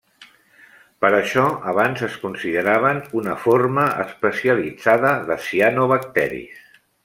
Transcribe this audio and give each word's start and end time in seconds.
Per 1.03 1.11
això, 1.17 1.43
abans 1.73 2.01
es 2.07 2.15
consideraven 2.23 3.03
una 3.21 3.37
forma 3.45 3.85
especialitzada 4.07 5.13
de 5.31 5.39
cianobacteris. 5.49 6.69